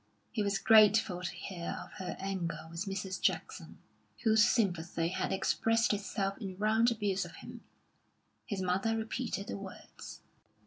[0.31, 3.21] He was grateful to hear of her anger with Mrs.
[3.21, 3.77] Jackson,
[4.23, 7.61] whose sympathy had expressed itself in round abuse of him.
[8.47, 10.21] His mother repeated the words.